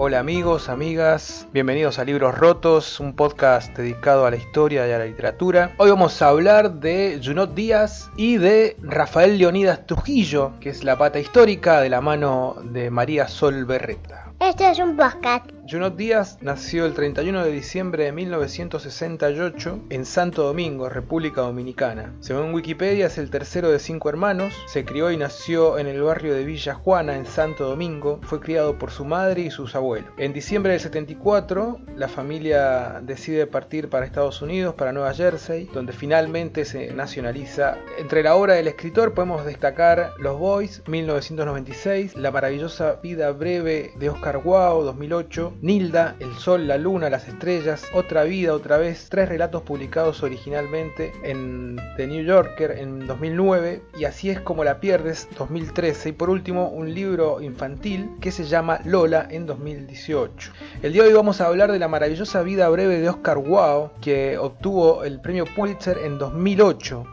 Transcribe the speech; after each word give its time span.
Hola 0.00 0.20
amigos, 0.20 0.68
amigas, 0.68 1.48
bienvenidos 1.52 1.98
a 1.98 2.04
Libros 2.04 2.38
Rotos, 2.38 3.00
un 3.00 3.16
podcast 3.16 3.76
dedicado 3.76 4.26
a 4.26 4.30
la 4.30 4.36
historia 4.36 4.86
y 4.86 4.92
a 4.92 4.98
la 4.98 5.06
literatura. 5.06 5.74
Hoy 5.76 5.90
vamos 5.90 6.22
a 6.22 6.28
hablar 6.28 6.74
de 6.74 7.20
Junot 7.20 7.52
Díaz 7.52 8.08
y 8.16 8.36
de 8.36 8.76
Rafael 8.80 9.38
Leonidas 9.38 9.88
Trujillo, 9.88 10.52
que 10.60 10.70
es 10.70 10.84
la 10.84 10.96
pata 10.96 11.18
histórica 11.18 11.80
de 11.80 11.88
la 11.88 12.00
mano 12.00 12.54
de 12.62 12.92
María 12.92 13.26
Sol 13.26 13.64
Berreta. 13.64 14.27
Este 14.40 14.70
es 14.70 14.78
un 14.78 14.96
podcast. 14.96 15.50
Junot 15.70 15.96
Díaz 15.96 16.38
nació 16.40 16.86
el 16.86 16.94
31 16.94 17.44
de 17.44 17.52
diciembre 17.52 18.04
de 18.04 18.12
1968 18.12 19.80
en 19.90 20.06
Santo 20.06 20.44
Domingo, 20.44 20.88
República 20.88 21.42
Dominicana. 21.42 22.14
Según 22.20 22.54
Wikipedia 22.54 23.06
es 23.06 23.18
el 23.18 23.28
tercero 23.28 23.68
de 23.70 23.78
cinco 23.78 24.08
hermanos, 24.08 24.54
se 24.66 24.86
crió 24.86 25.10
y 25.10 25.18
nació 25.18 25.76
en 25.78 25.86
el 25.86 26.00
barrio 26.00 26.32
de 26.32 26.44
Villa 26.44 26.72
Juana 26.72 27.16
en 27.16 27.26
Santo 27.26 27.68
Domingo, 27.68 28.18
fue 28.22 28.40
criado 28.40 28.78
por 28.78 28.90
su 28.90 29.04
madre 29.04 29.42
y 29.42 29.50
sus 29.50 29.74
abuelos. 29.74 30.10
En 30.16 30.32
diciembre 30.32 30.72
del 30.72 30.80
74 30.80 31.80
la 31.96 32.08
familia 32.08 33.00
decide 33.02 33.46
partir 33.46 33.90
para 33.90 34.06
Estados 34.06 34.40
Unidos, 34.40 34.74
para 34.74 34.92
Nueva 34.92 35.12
Jersey, 35.12 35.68
donde 35.74 35.92
finalmente 35.92 36.64
se 36.64 36.94
nacionaliza. 36.94 37.76
Entre 37.98 38.22
la 38.22 38.36
obra 38.36 38.54
del 38.54 38.68
escritor 38.68 39.12
podemos 39.12 39.44
destacar 39.44 40.12
Los 40.18 40.38
Boys, 40.38 40.82
1996, 40.86 42.16
La 42.16 42.30
maravillosa 42.30 43.00
vida 43.02 43.32
breve 43.32 43.92
de 43.98 44.08
Oscar 44.08 44.27
Oscar 44.28 44.42
2008, 44.84 45.54
Nilda, 45.62 46.16
El 46.20 46.34
Sol, 46.34 46.68
la 46.68 46.76
Luna, 46.76 47.08
las 47.08 47.28
Estrellas, 47.28 47.86
Otra 47.94 48.24
Vida, 48.24 48.52
otra 48.52 48.76
vez, 48.76 49.08
tres 49.08 49.26
relatos 49.26 49.62
publicados 49.62 50.22
originalmente 50.22 51.12
en 51.22 51.80
The 51.96 52.06
New 52.06 52.22
Yorker 52.24 52.72
en 52.72 53.06
2009 53.06 53.82
y 53.98 54.04
Así 54.04 54.28
es 54.28 54.38
como 54.40 54.64
la 54.64 54.80
pierdes 54.80 55.28
2013 55.38 56.10
y 56.10 56.12
por 56.12 56.28
último 56.28 56.68
un 56.68 56.92
libro 56.92 57.40
infantil 57.40 58.10
que 58.20 58.30
se 58.30 58.44
llama 58.44 58.80
Lola 58.84 59.26
en 59.30 59.46
2018. 59.46 60.52
El 60.82 60.92
día 60.92 61.04
de 61.04 61.08
hoy 61.08 61.14
vamos 61.14 61.40
a 61.40 61.46
hablar 61.46 61.72
de 61.72 61.78
la 61.78 61.88
maravillosa 61.88 62.42
vida 62.42 62.68
breve 62.68 63.00
de 63.00 63.08
Oscar 63.08 63.38
Wilde 63.38 63.92
que 64.02 64.36
obtuvo 64.36 65.04
el 65.04 65.22
premio 65.22 65.46
Pulitzer 65.46 65.96
en 65.98 66.18
2008. 66.18 67.04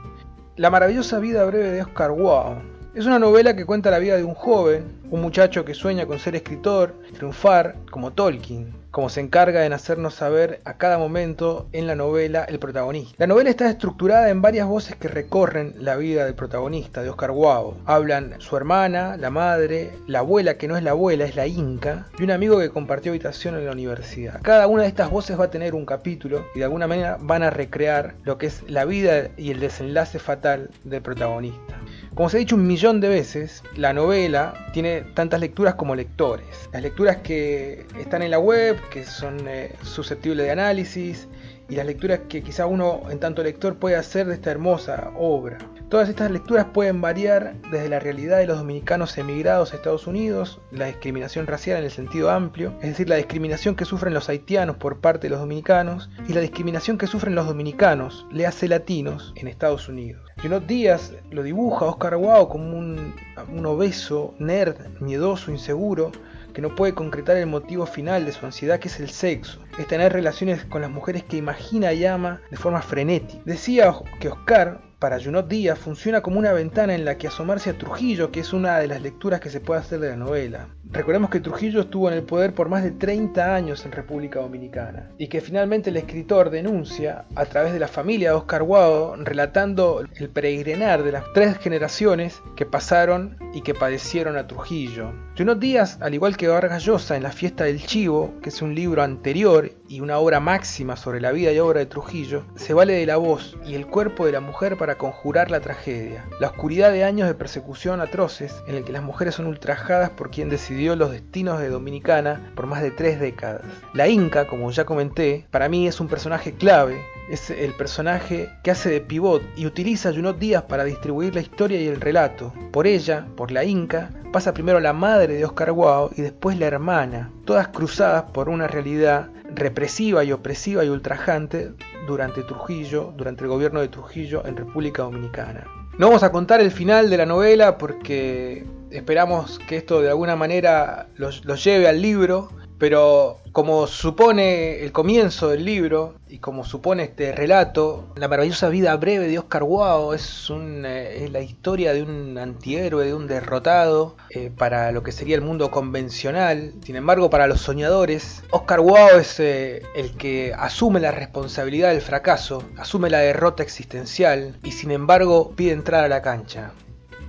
La 0.57 0.69
maravillosa 0.69 1.19
vida 1.19 1.45
breve 1.45 1.71
de 1.71 1.81
Oscar 1.81 2.11
Wilde 2.11 2.74
es 2.95 3.05
una 3.05 3.19
novela 3.19 3.57
que 3.57 3.65
cuenta 3.65 3.91
la 3.91 3.99
vida 3.99 4.15
de 4.15 4.23
un 4.23 4.35
joven, 4.35 4.85
un 5.11 5.21
muchacho 5.21 5.65
que 5.65 5.73
sueña 5.73 6.05
con 6.05 6.17
ser 6.17 6.33
escritor, 6.35 6.95
triunfar, 7.13 7.75
como 7.91 8.13
Tolkien, 8.13 8.73
como 8.89 9.09
se 9.09 9.19
encarga 9.19 9.65
en 9.65 9.73
hacernos 9.73 10.13
saber 10.13 10.61
a 10.63 10.77
cada 10.77 10.97
momento 10.97 11.67
en 11.73 11.87
la 11.87 11.97
novela 11.97 12.45
el 12.45 12.57
protagonista. 12.57 13.15
La 13.17 13.27
novela 13.27 13.49
está 13.49 13.69
estructurada 13.69 14.29
en 14.29 14.41
varias 14.41 14.65
voces 14.65 14.95
que 14.95 15.09
recorren 15.09 15.75
la 15.77 15.97
vida 15.97 16.23
del 16.23 16.35
protagonista, 16.35 17.03
de 17.03 17.09
Oscar 17.09 17.31
Wilde. 17.31 17.81
Hablan 17.85 18.35
su 18.39 18.55
hermana, 18.55 19.17
la 19.17 19.29
madre, 19.29 19.91
la 20.07 20.19
abuela 20.19 20.57
que 20.57 20.69
no 20.69 20.77
es 20.77 20.83
la 20.83 20.91
abuela, 20.91 21.25
es 21.25 21.35
la 21.35 21.47
Inca, 21.47 22.07
y 22.17 22.23
un 22.23 22.31
amigo 22.31 22.59
que 22.59 22.69
compartió 22.69 23.11
habitación 23.11 23.55
en 23.55 23.65
la 23.65 23.73
universidad. 23.73 24.39
Cada 24.41 24.67
una 24.67 24.83
de 24.83 24.87
estas 24.87 25.09
voces 25.09 25.37
va 25.37 25.45
a 25.45 25.51
tener 25.51 25.75
un 25.75 25.85
capítulo 25.85 26.45
y 26.55 26.59
de 26.59 26.63
alguna 26.63 26.87
manera 26.87 27.17
van 27.19 27.43
a 27.43 27.49
recrear 27.49 28.15
lo 28.23 28.37
que 28.37 28.47
es 28.47 28.63
la 28.69 28.85
vida 28.85 29.27
y 29.35 29.51
el 29.51 29.59
desenlace 29.59 30.17
fatal 30.17 30.69
del 30.85 31.01
protagonista. 31.01 31.77
Como 32.15 32.29
se 32.29 32.37
ha 32.37 32.39
dicho 32.39 32.55
un 32.55 32.65
millón 32.65 33.01
de 33.01 33.09
veces, 33.09 33.61
la 33.75 33.91
novela 33.91 34.69
tiene 34.71 35.01
tantas 35.01 35.41
lecturas 35.41 35.75
como 35.75 35.95
lectores. 35.95 36.69
Las 36.71 36.81
lecturas 36.81 37.17
que 37.17 37.85
están 37.99 38.21
en 38.21 38.31
la 38.31 38.39
web, 38.39 38.79
que 38.89 39.03
son 39.03 39.45
eh, 39.49 39.75
susceptibles 39.83 40.45
de 40.45 40.51
análisis, 40.53 41.27
y 41.69 41.75
las 41.75 41.85
lecturas 41.85 42.21
que 42.29 42.43
quizá 42.43 42.65
uno 42.65 43.01
en 43.09 43.19
tanto 43.19 43.43
lector 43.43 43.75
puede 43.77 43.95
hacer 43.95 44.27
de 44.27 44.35
esta 44.35 44.51
hermosa 44.51 45.11
obra. 45.17 45.57
Todas 45.89 46.09
estas 46.09 46.31
lecturas 46.31 46.65
pueden 46.73 46.99
variar 46.99 47.55
desde 47.71 47.89
la 47.89 47.99
realidad 47.99 48.39
de 48.39 48.47
los 48.47 48.57
dominicanos 48.57 49.17
emigrados 49.19 49.71
a 49.71 49.75
Estados 49.75 50.07
Unidos, 50.07 50.59
la 50.71 50.87
discriminación 50.87 51.45
racial 51.45 51.77
en 51.77 51.85
el 51.85 51.91
sentido 51.91 52.31
amplio, 52.31 52.73
es 52.81 52.89
decir, 52.89 53.07
la 53.07 53.17
discriminación 53.17 53.75
que 53.75 53.85
sufren 53.85 54.13
los 54.13 54.27
haitianos 54.27 54.77
por 54.77 54.99
parte 54.99 55.27
de 55.27 55.29
los 55.29 55.39
dominicanos, 55.39 56.09
y 56.27 56.33
la 56.33 56.41
discriminación 56.41 56.97
que 56.97 57.05
sufren 57.07 57.35
los 57.35 57.45
dominicanos, 57.45 58.25
le 58.31 58.47
hace 58.47 58.67
latinos, 58.67 59.33
en 59.35 59.47
Estados 59.47 59.87
Unidos. 59.87 60.23
Junot 60.41 60.65
Díaz 60.65 61.13
lo 61.29 61.43
dibuja 61.43 61.85
a 61.85 61.89
Oscar 61.89 62.15
Wilde 62.15 62.49
como 62.49 62.77
un, 62.77 63.13
un 63.53 63.65
obeso, 63.67 64.33
nerd, 64.39 64.77
miedoso, 64.99 65.51
inseguro, 65.51 66.11
que 66.55 66.61
no 66.61 66.73
puede 66.73 66.95
concretar 66.95 67.35
el 67.35 67.47
motivo 67.47 67.85
final 67.85 68.25
de 68.25 68.31
su 68.31 68.45
ansiedad, 68.45 68.79
que 68.79 68.87
es 68.87 68.99
el 69.01 69.09
sexo. 69.09 69.59
Es 69.77 69.87
tener 69.87 70.13
relaciones 70.13 70.63
con 70.65 70.81
las 70.81 70.89
mujeres 70.89 71.23
que 71.25 71.35
imagina 71.35 71.91
y 71.91 72.05
ama 72.05 72.41
de 72.49 72.55
forma 72.55 72.81
frenética. 72.81 73.41
Decía 73.45 73.93
que 74.21 74.29
Oscar, 74.29 74.81
para 75.05 75.19
Junot 75.19 75.47
Díaz, 75.47 75.77
funciona 75.77 76.21
como 76.21 76.39
una 76.39 76.51
ventana 76.51 76.95
en 76.95 77.05
la 77.05 77.15
que 77.15 77.27
asomarse 77.27 77.69
a 77.69 77.77
Trujillo, 77.77 78.31
que 78.31 78.39
es 78.39 78.53
una 78.53 78.79
de 78.79 78.87
las 78.87 79.03
lecturas 79.03 79.39
que 79.39 79.51
se 79.51 79.59
puede 79.59 79.81
hacer 79.81 79.99
de 79.99 80.09
la 80.09 80.15
novela. 80.15 80.69
Recordemos 80.91 81.29
que 81.29 81.39
Trujillo 81.39 81.81
estuvo 81.81 82.09
en 82.09 82.15
el 82.15 82.23
poder 82.23 82.55
por 82.55 82.69
más 82.69 82.83
de 82.83 82.91
30 82.91 83.53
años 83.53 83.85
en 83.85 83.91
República 83.91 84.39
Dominicana 84.39 85.11
y 85.17 85.27
que 85.27 85.41
finalmente 85.41 85.89
el 85.89 85.97
escritor 85.97 86.49
denuncia 86.49 87.25
a 87.35 87.45
través 87.45 87.73
de 87.73 87.79
la 87.79 87.87
familia 87.87 88.29
de 88.29 88.35
Oscar 88.35 88.63
Guado 88.63 89.15
relatando 89.17 90.03
el 90.15 90.29
peregrinar 90.29 91.03
de 91.03 91.11
las 91.11 91.25
tres 91.33 91.57
generaciones 91.57 92.41
que 92.55 92.65
pasaron 92.65 93.37
y 93.53 93.61
que 93.61 93.73
padecieron 93.73 94.37
a 94.37 94.47
Trujillo. 94.47 95.11
Junot 95.37 95.59
Díaz, 95.59 95.97
al 96.01 96.13
igual 96.13 96.37
que 96.37 96.47
Vargas 96.47 96.85
Llosa 96.85 97.17
en 97.17 97.23
La 97.23 97.31
fiesta 97.31 97.65
del 97.65 97.85
chivo, 97.85 98.33
que 98.41 98.49
es 98.49 98.61
un 98.61 98.73
libro 98.73 99.03
anterior 99.03 99.71
y 99.89 99.99
una 99.99 100.17
obra 100.17 100.39
máxima 100.39 100.95
sobre 100.95 101.19
la 101.19 101.31
vida 101.31 101.51
y 101.51 101.59
obra 101.59 101.79
de 101.79 101.87
Trujillo, 101.87 102.45
se 102.55 102.73
vale 102.73 102.93
de 102.93 103.05
la 103.05 103.17
voz 103.17 103.57
y 103.65 103.75
el 103.75 103.85
cuerpo 103.85 104.25
de 104.25 104.31
la 104.31 104.39
mujer 104.39 104.77
para 104.77 104.94
conjurar 104.97 105.51
la 105.51 105.59
tragedia, 105.59 106.25
la 106.39 106.47
oscuridad 106.47 106.91
de 106.91 107.03
años 107.03 107.27
de 107.27 107.33
persecución 107.33 108.01
atroces 108.01 108.55
en 108.67 108.75
el 108.75 108.83
que 108.83 108.91
las 108.91 109.03
mujeres 109.03 109.35
son 109.35 109.47
ultrajadas 109.47 110.09
por 110.09 110.31
quien 110.31 110.49
decidió 110.49 110.95
los 110.95 111.11
destinos 111.11 111.59
de 111.59 111.69
Dominicana 111.69 112.51
por 112.55 112.67
más 112.67 112.81
de 112.81 112.91
tres 112.91 113.19
décadas. 113.19 113.61
La 113.93 114.07
Inca, 114.07 114.47
como 114.47 114.71
ya 114.71 114.85
comenté, 114.85 115.45
para 115.51 115.69
mí 115.69 115.87
es 115.87 115.99
un 115.99 116.07
personaje 116.07 116.53
clave, 116.53 117.01
es 117.29 117.49
el 117.49 117.73
personaje 117.73 118.49
que 118.63 118.71
hace 118.71 118.89
de 118.89 119.01
pivot 119.01 119.41
y 119.55 119.65
utiliza 119.65 120.09
a 120.09 120.13
Junot 120.13 120.37
Díaz 120.37 120.63
para 120.63 120.83
distribuir 120.83 121.33
la 121.33 121.41
historia 121.41 121.79
y 121.79 121.87
el 121.87 122.01
relato. 122.01 122.53
Por 122.71 122.87
ella, 122.87 123.25
por 123.35 123.51
la 123.51 123.63
Inca, 123.63 124.09
pasa 124.31 124.53
primero 124.53 124.79
la 124.79 124.93
madre 124.93 125.35
de 125.35 125.45
Oscar 125.45 125.71
Guao 125.71 126.11
y 126.15 126.21
después 126.21 126.59
la 126.59 126.67
hermana, 126.67 127.31
todas 127.45 127.69
cruzadas 127.69 128.23
por 128.31 128.49
una 128.49 128.67
realidad 128.67 129.29
represiva 129.55 130.23
y 130.23 130.31
opresiva 130.31 130.83
y 130.83 130.89
ultrajante 130.89 131.71
durante 132.07 132.43
Trujillo, 132.43 133.13
durante 133.15 133.43
el 133.43 133.49
gobierno 133.49 133.81
de 133.81 133.87
Trujillo 133.87 134.45
en 134.45 134.57
República 134.57 135.03
Dominicana. 135.03 135.65
No 135.97 136.07
vamos 136.07 136.23
a 136.23 136.31
contar 136.31 136.59
el 136.59 136.71
final 136.71 137.09
de 137.09 137.17
la 137.17 137.25
novela 137.25 137.77
porque 137.77 138.65
esperamos 138.91 139.59
que 139.67 139.77
esto 139.77 140.01
de 140.01 140.09
alguna 140.09 140.35
manera 140.35 141.07
los, 141.15 141.41
lleve 141.63 141.87
al 141.87 142.01
libro, 142.01 142.49
pero 142.77 143.39
como 143.51 143.87
supone 143.87 144.83
el 144.83 144.91
comienzo 144.91 145.49
del 145.49 145.63
libro 145.63 146.15
y 146.27 146.39
como 146.39 146.65
supone 146.65 147.03
este 147.03 147.31
relato, 147.31 148.05
la 148.15 148.27
maravillosa 148.27 148.67
vida 148.69 148.95
breve 148.97 149.27
de 149.27 149.39
Oscar 149.39 149.63
Wilde 149.63 150.15
es, 150.15 150.51
eh, 150.51 151.29
la 151.31 151.39
historia 151.39 151.93
de 151.93 152.03
un 152.03 152.37
antihéroe, 152.37 153.05
de 153.05 153.13
un 153.13 153.27
derrotado 153.27 154.17
eh, 154.29 154.51
para 154.55 154.91
lo 154.91 155.03
que 155.03 155.13
sería 155.13 155.35
el 155.35 155.41
mundo 155.41 155.71
convencional. 155.71 156.73
Sin 156.83 156.97
embargo, 156.97 157.29
para 157.29 157.47
los 157.47 157.61
soñadores, 157.61 158.43
Oscar 158.51 158.81
Wilde 158.81 159.21
es 159.21 159.39
eh, 159.39 159.83
el 159.95 160.17
que 160.17 160.53
asume 160.57 160.99
la 160.99 161.11
responsabilidad 161.11 161.91
del 161.91 162.01
fracaso, 162.01 162.63
asume 162.77 163.09
la 163.09 163.19
derrota 163.19 163.63
existencial 163.63 164.59
y 164.63 164.71
sin 164.71 164.91
embargo 164.91 165.53
pide 165.55 165.71
entrar 165.71 166.03
a 166.03 166.09
la 166.09 166.21
cancha. 166.21 166.71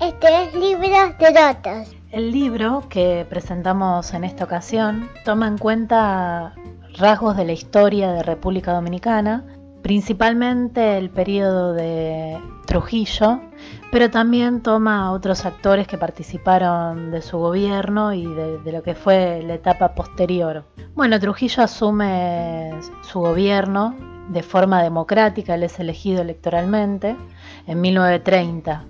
Este 0.01 0.27
es 0.43 0.55
Libros 0.55 1.17
de. 1.19 2.06
El 2.17 2.33
libro 2.33 2.83
que 2.89 3.27
presentamos 3.29 4.15
en 4.15 4.25
esta 4.25 4.45
ocasión 4.45 5.11
toma 5.23 5.49
en 5.49 5.59
cuenta 5.59 6.55
rasgos 6.97 7.37
de 7.37 7.45
la 7.45 7.53
historia 7.53 8.11
de 8.11 8.23
República 8.23 8.73
Dominicana, 8.73 9.45
principalmente 9.83 10.97
el 10.97 11.11
periodo 11.11 11.75
de 11.75 12.39
Trujillo, 12.65 13.43
pero 13.93 14.11
también 14.11 14.63
toma 14.63 15.05
a 15.05 15.13
otros 15.13 15.45
actores 15.45 15.87
que 15.87 15.99
participaron 15.99 17.11
de 17.11 17.21
su 17.21 17.37
gobierno 17.37 18.15
y 18.15 18.25
de, 18.25 18.61
de, 18.61 18.73
lo 18.73 18.83
que 18.83 18.95
fue 18.95 19.43
la 19.43 19.53
etapa 19.53 19.95
posterior. 19.95 20.65
Bueno, 20.95 21.21
Trujillo 21.21 21.65
asume 21.65 22.71
su 23.03 23.21
gobierno 23.21 23.95
de 24.31 24.43
forma 24.43 24.83
democrática, 24.83 25.55
él 25.55 25.65
es 25.65 25.79
elegido 25.79 26.23
electoralmente 26.23 27.15
en 27.67 27.79
1930 27.79 28.87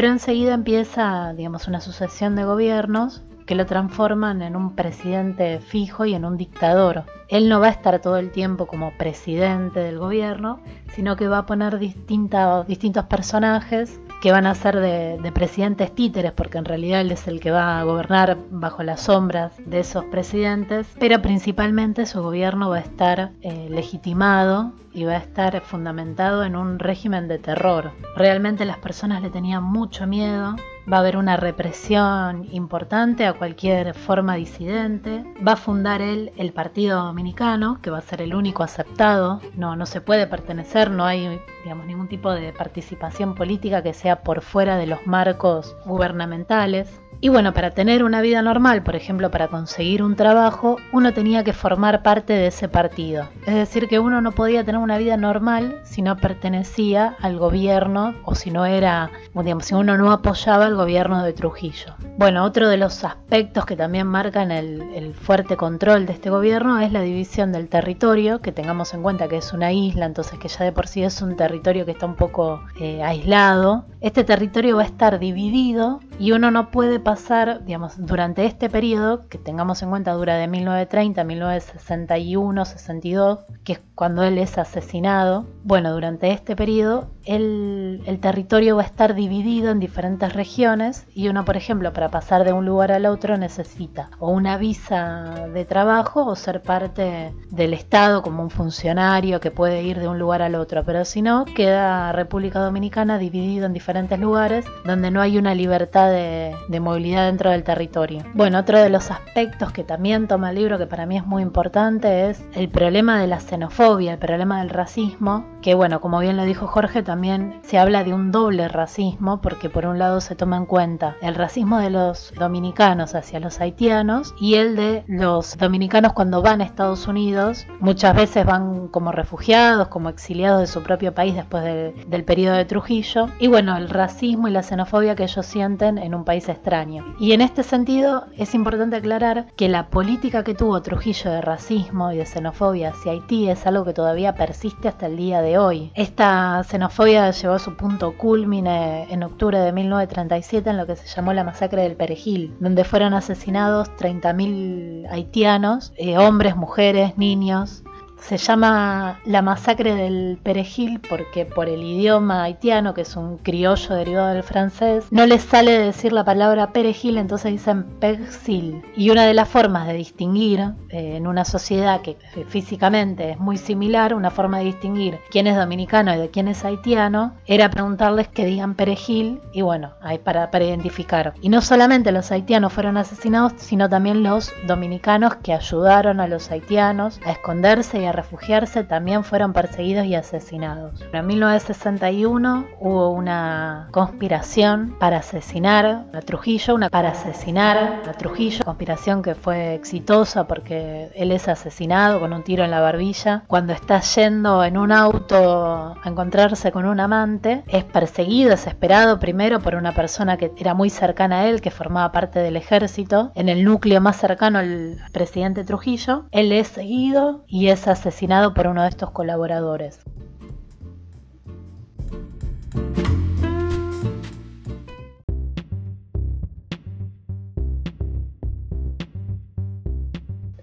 pero 0.00 0.12
enseguida 0.12 0.54
empieza, 0.54 1.34
digamos, 1.34 1.68
una 1.68 1.82
sucesión 1.82 2.34
de 2.34 2.44
gobiernos 2.44 3.22
que 3.46 3.54
lo 3.54 3.66
transforman 3.66 4.40
en 4.40 4.56
un 4.56 4.74
presidente 4.74 5.60
fijo 5.60 6.06
y 6.06 6.14
en 6.14 6.24
un 6.24 6.38
dictador. 6.38 7.04
Él 7.30 7.48
no 7.48 7.60
va 7.60 7.68
a 7.68 7.70
estar 7.70 8.00
todo 8.00 8.18
el 8.18 8.30
tiempo 8.30 8.66
como 8.66 8.92
presidente 8.98 9.80
del 9.80 9.98
gobierno, 9.98 10.60
sino 10.94 11.16
que 11.16 11.28
va 11.28 11.38
a 11.38 11.46
poner 11.46 11.78
distintos 11.78 13.04
personajes 13.06 14.00
que 14.20 14.32
van 14.32 14.46
a 14.46 14.54
ser 14.54 14.78
de, 14.78 15.32
presidentes 15.32 15.94
títeres, 15.94 16.32
porque 16.32 16.58
en 16.58 16.64
realidad 16.64 17.00
él 17.00 17.12
es 17.12 17.26
el 17.26 17.40
que 17.40 17.50
va 17.50 17.80
a 17.80 17.84
gobernar 17.84 18.36
bajo 18.50 18.82
las 18.82 19.02
sombras 19.02 19.52
de 19.64 19.80
esos 19.80 20.04
presidentes, 20.06 20.86
pero 20.98 21.22
principalmente 21.22 22.04
su 22.04 22.20
gobierno 22.22 22.68
va 22.68 22.78
a 22.78 22.80
estar 22.80 23.30
eh, 23.40 23.68
legitimado 23.70 24.72
y 24.92 25.04
va 25.04 25.12
a 25.12 25.18
estar 25.18 25.60
fundamentado 25.62 26.44
en 26.44 26.56
un 26.56 26.78
régimen 26.78 27.28
de 27.28 27.38
terror. 27.38 27.92
Realmente 28.16 28.64
las 28.64 28.78
personas 28.78 29.22
le 29.22 29.30
tenían 29.30 29.62
mucho 29.62 30.06
miedo, 30.06 30.56
va 30.90 30.96
a 30.96 31.00
haber 31.00 31.16
una 31.16 31.36
represión 31.36 32.46
importante 32.52 33.24
a 33.24 33.34
cualquier 33.34 33.94
forma 33.94 34.34
disidente, 34.34 35.24
va 35.46 35.52
a 35.52 35.56
fundar 35.56 36.02
él 36.02 36.32
el 36.36 36.52
Partido 36.52 37.12
Dominicano, 37.20 37.82
que 37.82 37.90
va 37.90 37.98
a 37.98 38.00
ser 38.00 38.22
el 38.22 38.34
único 38.34 38.62
aceptado, 38.62 39.42
no, 39.54 39.76
no 39.76 39.84
se 39.84 40.00
puede 40.00 40.26
pertenecer, 40.26 40.90
no 40.90 41.04
hay 41.04 41.38
digamos, 41.62 41.86
ningún 41.86 42.08
tipo 42.08 42.32
de 42.32 42.52
participación 42.52 43.34
política 43.34 43.82
que 43.82 43.94
sea 43.94 44.22
por 44.22 44.42
fuera 44.42 44.76
de 44.76 44.86
los 44.86 45.06
marcos 45.06 45.76
gubernamentales. 45.84 47.00
Y 47.22 47.28
bueno, 47.28 47.52
para 47.52 47.72
tener 47.72 48.02
una 48.02 48.22
vida 48.22 48.40
normal, 48.40 48.82
por 48.82 48.96
ejemplo, 48.96 49.30
para 49.30 49.48
conseguir 49.48 50.02
un 50.02 50.16
trabajo, 50.16 50.78
uno 50.90 51.12
tenía 51.12 51.44
que 51.44 51.52
formar 51.52 52.02
parte 52.02 52.32
de 52.32 52.46
ese 52.46 52.66
partido. 52.66 53.28
Es 53.46 53.54
decir, 53.54 53.88
que 53.88 53.98
uno 53.98 54.22
no 54.22 54.32
podía 54.32 54.64
tener 54.64 54.80
una 54.80 54.96
vida 54.96 55.18
normal 55.18 55.80
si 55.84 56.00
no 56.00 56.16
pertenecía 56.16 57.16
al 57.20 57.38
gobierno 57.38 58.14
o 58.24 58.34
si 58.34 58.50
no 58.50 58.64
era, 58.64 59.10
digamos, 59.34 59.66
si 59.66 59.74
uno 59.74 59.98
no 59.98 60.12
apoyaba 60.12 60.64
al 60.64 60.76
gobierno 60.76 61.22
de 61.22 61.34
Trujillo. 61.34 61.94
Bueno, 62.16 62.42
otro 62.44 62.70
de 62.70 62.78
los 62.78 63.04
aspectos 63.04 63.66
que 63.66 63.76
también 63.76 64.06
marcan 64.06 64.50
el, 64.50 65.14
fuerte 65.14 65.56
control 65.56 66.06
de 66.06 66.14
este 66.14 66.30
gobierno 66.30 66.80
es 66.80 66.92
la 66.92 67.02
división 67.02 67.52
del 67.52 67.68
territorio, 67.68 68.40
que 68.40 68.52
tengamos 68.52 68.94
en 68.94 69.02
cuenta 69.02 69.28
que 69.28 69.38
es 69.38 69.52
una 69.52 69.72
isla, 69.72 70.06
entonces 70.06 70.38
que 70.38 70.48
ya 70.48 70.64
de 70.64 70.72
por 70.72 70.86
sí 70.86 71.02
es 71.02 71.20
un 71.20 71.36
territorio 71.36 71.49
que 71.50 71.90
está 71.90 72.06
un 72.06 72.16
poco 72.16 72.62
eh, 72.80 73.02
aislado. 73.02 73.84
Este 74.00 74.24
territorio 74.24 74.76
va 74.76 74.82
a 74.82 74.86
estar 74.86 75.18
dividido 75.18 76.00
y 76.18 76.32
uno 76.32 76.50
no 76.50 76.70
puede 76.70 77.00
pasar, 77.00 77.64
digamos, 77.64 77.94
durante 77.98 78.46
este 78.46 78.70
periodo, 78.70 79.28
que 79.28 79.38
tengamos 79.38 79.82
en 79.82 79.90
cuenta 79.90 80.12
dura 80.12 80.36
de 80.36 80.48
1930 80.48 81.20
a 81.20 81.24
1961, 81.24 82.64
62, 82.64 83.38
que 83.64 83.72
es 83.74 83.80
cuando 83.94 84.22
él 84.22 84.38
es 84.38 84.56
asesinado, 84.56 85.46
bueno, 85.64 85.92
durante 85.92 86.30
este 86.30 86.56
periodo 86.56 87.10
el, 87.26 88.02
el, 88.06 88.18
territorio 88.18 88.76
va 88.76 88.82
a 88.82 88.86
estar 88.86 89.14
dividido 89.14 89.70
en 89.70 89.78
diferentes 89.78 90.32
regiones 90.32 91.06
y 91.14 91.28
uno, 91.28 91.44
por 91.44 91.56
ejemplo, 91.56 91.92
para 91.92 92.08
pasar 92.08 92.44
de 92.44 92.52
un 92.52 92.64
lugar 92.64 92.92
al 92.92 93.06
otro 93.06 93.36
necesita 93.36 94.10
o 94.18 94.30
una 94.30 94.56
visa 94.56 95.48
de 95.52 95.64
trabajo 95.64 96.24
o 96.24 96.34
ser 96.34 96.62
parte 96.62 97.34
del 97.50 97.74
Estado 97.74 98.22
como 98.22 98.42
un 98.42 98.50
funcionario 98.50 99.40
que 99.40 99.50
puede 99.50 99.82
ir 99.82 100.00
de 100.00 100.08
un 100.08 100.18
lugar 100.18 100.42
al 100.42 100.54
otro, 100.54 100.82
pero 100.84 101.04
si 101.04 101.20
no, 101.22 101.39
queda 101.44 102.12
República 102.12 102.60
Dominicana 102.60 103.18
dividido 103.18 103.66
en 103.66 103.72
diferentes 103.72 104.18
lugares 104.18 104.66
donde 104.84 105.10
no 105.10 105.20
hay 105.20 105.38
una 105.38 105.54
libertad 105.54 106.10
de, 106.10 106.54
de 106.68 106.80
movilidad 106.80 107.26
dentro 107.26 107.50
del 107.50 107.64
territorio. 107.64 108.24
Bueno, 108.34 108.58
otro 108.58 108.78
de 108.78 108.90
los 108.90 109.10
aspectos 109.10 109.72
que 109.72 109.84
también 109.84 110.28
toma 110.28 110.50
el 110.50 110.56
libro, 110.56 110.78
que 110.78 110.86
para 110.86 111.06
mí 111.06 111.16
es 111.16 111.26
muy 111.26 111.42
importante, 111.42 112.30
es 112.30 112.42
el 112.54 112.68
problema 112.68 113.20
de 113.20 113.26
la 113.26 113.40
xenofobia, 113.40 114.12
el 114.12 114.18
problema 114.18 114.60
del 114.60 114.70
racismo, 114.70 115.46
que 115.62 115.74
bueno, 115.74 116.00
como 116.00 116.20
bien 116.20 116.36
lo 116.36 116.44
dijo 116.44 116.66
Jorge, 116.66 117.02
también 117.02 117.60
se 117.62 117.78
habla 117.78 118.04
de 118.04 118.14
un 118.14 118.32
doble 118.32 118.68
racismo, 118.68 119.40
porque 119.40 119.68
por 119.68 119.86
un 119.86 119.98
lado 119.98 120.20
se 120.20 120.36
toma 120.36 120.56
en 120.56 120.66
cuenta 120.66 121.16
el 121.20 121.34
racismo 121.34 121.78
de 121.78 121.90
los 121.90 122.32
dominicanos 122.38 123.14
hacia 123.14 123.40
los 123.40 123.60
haitianos 123.60 124.34
y 124.40 124.54
el 124.54 124.76
de 124.76 125.04
los 125.06 125.56
dominicanos 125.56 126.12
cuando 126.12 126.42
van 126.42 126.60
a 126.60 126.64
Estados 126.64 127.06
Unidos, 127.06 127.66
muchas 127.80 128.14
veces 128.14 128.46
van 128.46 128.88
como 128.88 129.12
refugiados, 129.12 129.88
como 129.88 130.08
exiliados 130.08 130.60
de 130.60 130.66
su 130.66 130.82
propio 130.82 131.14
país 131.14 131.29
después 131.34 131.64
del 131.64 132.24
periodo 132.24 132.56
de 132.56 132.64
Trujillo, 132.64 133.28
y 133.38 133.48
bueno, 133.48 133.76
el 133.76 133.88
racismo 133.88 134.48
y 134.48 134.50
la 134.50 134.62
xenofobia 134.62 135.14
que 135.14 135.24
ellos 135.24 135.46
sienten 135.46 135.98
en 135.98 136.14
un 136.14 136.24
país 136.24 136.48
extraño. 136.48 137.14
Y 137.18 137.32
en 137.32 137.40
este 137.40 137.62
sentido 137.62 138.26
es 138.36 138.54
importante 138.54 138.96
aclarar 138.96 139.46
que 139.56 139.68
la 139.68 139.88
política 139.88 140.44
que 140.44 140.54
tuvo 140.54 140.82
Trujillo 140.82 141.30
de 141.30 141.40
racismo 141.40 142.12
y 142.12 142.16
de 142.16 142.26
xenofobia 142.26 142.90
hacia 142.90 143.12
Haití 143.12 143.48
es 143.48 143.66
algo 143.66 143.84
que 143.84 143.92
todavía 143.92 144.34
persiste 144.34 144.88
hasta 144.88 145.06
el 145.06 145.16
día 145.16 145.42
de 145.42 145.58
hoy. 145.58 145.92
Esta 145.94 146.62
xenofobia 146.64 147.30
llegó 147.30 147.54
a 147.54 147.58
su 147.58 147.76
punto 147.76 148.16
culmine 148.16 149.06
en 149.10 149.22
octubre 149.22 149.58
de 149.58 149.72
1937 149.72 150.70
en 150.70 150.76
lo 150.76 150.86
que 150.86 150.96
se 150.96 151.06
llamó 151.08 151.32
la 151.32 151.44
masacre 151.44 151.82
del 151.82 151.96
Perejil, 151.96 152.54
donde 152.60 152.84
fueron 152.84 153.14
asesinados 153.14 153.90
30.000 153.98 155.08
haitianos, 155.10 155.92
eh, 155.96 156.18
hombres, 156.18 156.56
mujeres, 156.56 157.16
niños, 157.18 157.82
se 158.20 158.36
llama 158.36 159.20
la 159.24 159.42
masacre 159.42 159.94
del 159.94 160.38
perejil 160.42 161.00
porque 161.08 161.46
por 161.46 161.68
el 161.68 161.82
idioma 161.82 162.44
haitiano, 162.44 162.94
que 162.94 163.02
es 163.02 163.16
un 163.16 163.38
criollo 163.38 163.94
derivado 163.94 164.28
del 164.28 164.42
francés, 164.42 165.06
no 165.10 165.26
les 165.26 165.42
sale 165.42 165.78
decir 165.78 166.12
la 166.12 166.24
palabra 166.24 166.72
perejil, 166.72 167.18
entonces 167.18 167.52
dicen 167.52 167.84
persil. 168.00 168.82
Y 168.96 169.10
una 169.10 169.24
de 169.24 169.34
las 169.34 169.48
formas 169.48 169.86
de 169.86 169.94
distinguir 169.94 170.60
eh, 170.90 171.16
en 171.16 171.26
una 171.26 171.44
sociedad 171.44 172.02
que 172.02 172.16
físicamente 172.48 173.32
es 173.32 173.38
muy 173.38 173.56
similar, 173.56 174.14
una 174.14 174.30
forma 174.30 174.58
de 174.58 174.64
distinguir 174.64 175.18
quién 175.30 175.46
es 175.46 175.56
dominicano 175.56 176.14
y 176.14 176.18
de 176.18 176.30
quién 176.30 176.48
es 176.48 176.64
haitiano, 176.64 177.34
era 177.46 177.70
preguntarles 177.70 178.28
que 178.28 178.44
digan 178.44 178.74
perejil 178.74 179.40
y 179.52 179.62
bueno, 179.62 179.92
hay 180.02 180.18
para, 180.18 180.50
para 180.50 180.64
identificar. 180.64 181.34
Y 181.40 181.48
no 181.48 181.60
solamente 181.62 182.12
los 182.12 182.30
haitianos 182.32 182.72
fueron 182.72 182.96
asesinados, 182.96 183.52
sino 183.56 183.88
también 183.88 184.22
los 184.22 184.52
dominicanos 184.66 185.36
que 185.36 185.52
ayudaron 185.52 186.20
a 186.20 186.26
los 186.26 186.50
haitianos 186.50 187.20
a 187.24 187.32
esconderse 187.32 188.00
y 188.00 188.04
refugiarse 188.12 188.84
también 188.84 189.24
fueron 189.24 189.52
perseguidos 189.52 190.06
y 190.06 190.14
asesinados. 190.14 191.00
En 191.12 191.26
1961 191.26 192.66
hubo 192.80 193.10
una 193.10 193.88
conspiración 193.90 194.96
para 194.98 195.18
asesinar 195.18 196.06
a 196.12 196.20
Trujillo, 196.20 196.74
una 196.74 196.88
para 196.88 197.10
asesinar 197.10 198.02
a 198.08 198.12
Trujillo, 198.12 198.64
conspiración 198.64 199.22
que 199.22 199.34
fue 199.34 199.74
exitosa 199.74 200.46
porque 200.46 201.10
él 201.14 201.32
es 201.32 201.48
asesinado 201.48 202.20
con 202.20 202.32
un 202.32 202.42
tiro 202.42 202.64
en 202.64 202.70
la 202.70 202.80
barbilla. 202.80 203.44
Cuando 203.46 203.72
está 203.72 204.00
yendo 204.00 204.64
en 204.64 204.76
un 204.76 204.92
auto 204.92 205.94
a 206.02 206.08
encontrarse 206.08 206.72
con 206.72 206.86
un 206.86 207.00
amante, 207.00 207.64
es 207.68 207.84
perseguido, 207.84 208.50
desesperado 208.50 209.18
primero 209.18 209.60
por 209.60 209.74
una 209.74 209.92
persona 209.92 210.36
que 210.36 210.52
era 210.56 210.74
muy 210.74 210.90
cercana 210.90 211.40
a 211.40 211.46
él, 211.46 211.60
que 211.60 211.70
formaba 211.70 212.12
parte 212.12 212.40
del 212.40 212.56
ejército, 212.56 213.32
en 213.34 213.48
el 213.48 213.64
núcleo 213.64 214.00
más 214.00 214.16
cercano 214.16 214.58
al 214.58 214.98
presidente 215.12 215.64
Trujillo. 215.64 216.24
Él 216.30 216.52
es 216.52 216.68
seguido 216.68 217.44
y 217.46 217.68
es 217.68 217.86
asesinado 217.86 217.99
asesinado 218.00 218.54
por 218.54 218.66
uno 218.66 218.82
de 218.82 218.88
estos 218.88 219.10
colaboradores. 219.10 220.00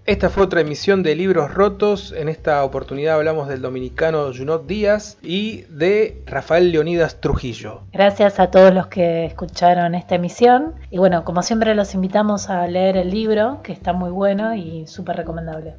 Esta 0.04 0.30
fue 0.30 0.44
otra 0.44 0.62
emisión 0.62 1.02
de 1.02 1.14
Libros 1.14 1.52
Rotos. 1.52 2.12
En 2.16 2.30
esta 2.30 2.64
oportunidad 2.64 3.16
hablamos 3.16 3.46
del 3.46 3.60
dominicano 3.60 4.32
Junot 4.34 4.66
Díaz 4.66 5.18
y 5.22 5.64
de 5.68 6.22
Rafael 6.24 6.72
Leonidas 6.72 7.20
Trujillo. 7.20 7.82
Gracias 7.92 8.40
a 8.40 8.50
todos 8.50 8.72
los 8.72 8.86
que 8.86 9.26
escucharon 9.26 9.94
esta 9.94 10.14
emisión. 10.14 10.76
Y 10.90 10.96
bueno, 10.96 11.26
como 11.26 11.42
siempre 11.42 11.74
los 11.74 11.94
invitamos 11.94 12.48
a 12.48 12.66
leer 12.66 12.96
el 12.96 13.10
libro, 13.10 13.60
que 13.62 13.74
está 13.74 13.92
muy 13.92 14.10
bueno 14.10 14.54
y 14.54 14.86
súper 14.86 15.16
recomendable. 15.16 15.76